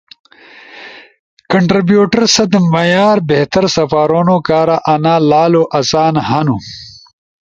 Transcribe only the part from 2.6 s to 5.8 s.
معیار بہتر سپارونو کارا، انا لالو